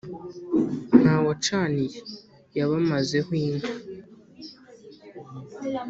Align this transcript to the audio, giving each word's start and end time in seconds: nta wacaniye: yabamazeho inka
nta 0.99 1.15
wacaniye: 1.25 1.99
yabamazeho 2.57 3.31
inka 3.45 3.71